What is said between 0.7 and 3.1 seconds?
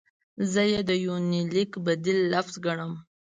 یې د یونلیک بدیل لفظ ګڼم.